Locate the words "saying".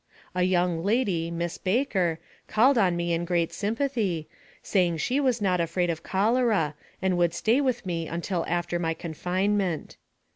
4.63-4.97